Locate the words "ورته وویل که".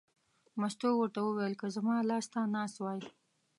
0.97-1.67